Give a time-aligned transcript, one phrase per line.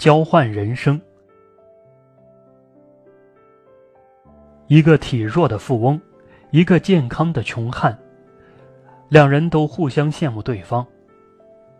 [0.00, 0.98] 交换人生。
[4.66, 6.00] 一个体弱的富翁，
[6.52, 7.98] 一个健康的穷汉，
[9.10, 10.86] 两人都互相羡慕对方。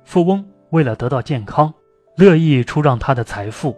[0.04, 1.72] 富翁为了得到健康，
[2.14, 3.74] 乐意出让他的财富；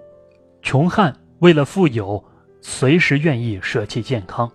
[0.61, 2.25] 穷汉为了富有，
[2.61, 4.51] 随时愿意舍弃健康。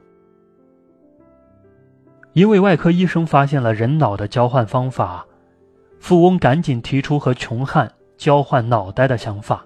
[2.34, 5.26] 一位外科医生发现了人脑的交换方法，
[5.98, 9.66] 富翁赶紧提出和穷汉交换脑袋的想法，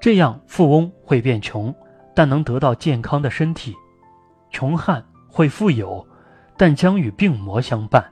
[0.00, 1.74] 这样富翁会变穷，
[2.14, 3.74] 但能得到健康的身体。
[4.50, 6.06] 穷汉会富有，
[6.56, 8.04] 但将与病魔相伴。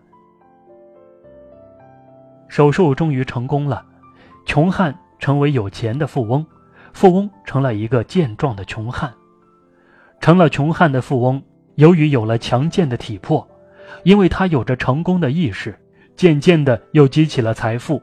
[2.48, 3.84] 手术终于成功了，
[4.44, 6.44] 穷汉成为有钱的富翁，
[6.92, 9.12] 富翁成了一个健壮的穷汉。
[10.20, 11.42] 成了穷汉的富翁，
[11.76, 13.46] 由于有了强健的体魄，
[14.02, 15.78] 因为他有着成功的意识，
[16.16, 18.02] 渐渐的又积起了财富。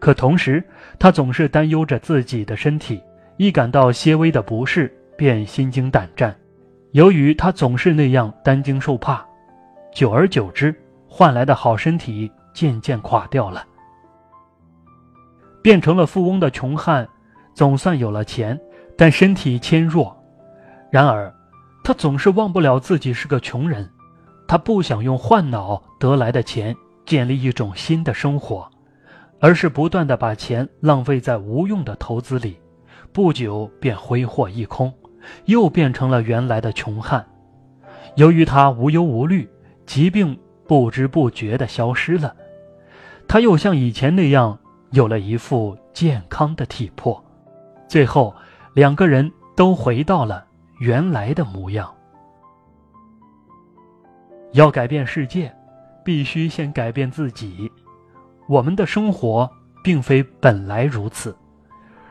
[0.00, 0.64] 可同时，
[0.98, 3.00] 他总是担忧着自己的身体，
[3.36, 6.34] 一感到些微的不适，便心惊胆战。
[6.92, 9.24] 由于他总是那样担惊受怕，
[9.94, 10.74] 久而久之，
[11.06, 13.64] 换来的好身体渐渐垮掉了。
[15.62, 17.06] 变成了富翁的穷汉，
[17.54, 18.58] 总算有了钱，
[18.96, 20.16] 但身体纤弱。
[20.90, 21.32] 然而，
[21.84, 23.88] 他总是忘不了自己是个穷人。
[24.48, 26.74] 他不想用换脑得来的钱
[27.06, 28.68] 建立一种新的生活，
[29.40, 32.58] 而是不断的把钱浪费在无用的投资里，
[33.12, 34.92] 不久便挥霍一空。
[35.44, 37.26] 又变成了原来的穷汉。
[38.16, 39.46] 由于他无忧无虑，
[39.84, 42.34] 疾病不知不觉的消失了，
[43.28, 44.58] 他又像以前那样
[44.92, 47.22] 有了一副健康的体魄。
[47.86, 48.34] 最后，
[48.72, 50.46] 两个人都回到了
[50.78, 51.94] 原来的模样。
[54.52, 55.54] 要改变世界，
[56.02, 57.70] 必须先改变自己。
[58.50, 59.48] 我们的生活
[59.80, 61.36] 并非本来如此，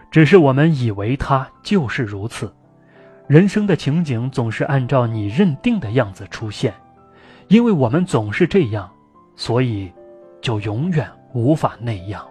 [0.09, 2.49] 只是我们以为它就是如此。
[3.27, 6.73] 人生的情景总是按照你认定的样子出现，
[7.49, 8.89] 因为我们总是这样，
[9.35, 9.91] 所以
[10.39, 12.25] 就永远无法那样。